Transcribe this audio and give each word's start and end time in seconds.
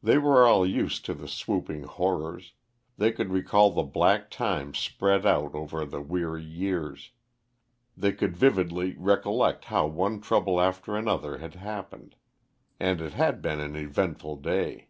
They 0.00 0.16
were 0.16 0.46
all 0.46 0.64
used 0.64 1.04
to 1.06 1.12
the 1.12 1.26
swooping 1.26 1.82
horrors; 1.82 2.52
they 2.98 3.10
could 3.10 3.30
recall 3.32 3.72
the 3.72 3.82
black 3.82 4.30
times 4.30 4.78
spread 4.78 5.26
out 5.26 5.56
over 5.56 5.84
the 5.84 6.00
weary 6.00 6.44
years; 6.44 7.10
they 7.96 8.12
could 8.12 8.36
vividly 8.36 8.94
recollect 8.96 9.64
how 9.64 9.88
one 9.88 10.20
trouble 10.20 10.60
after 10.60 10.96
another 10.96 11.38
had 11.38 11.54
happened. 11.56 12.14
And 12.78 13.00
it 13.00 13.14
had 13.14 13.42
been 13.42 13.58
an 13.58 13.74
eventful 13.74 14.36
day. 14.36 14.86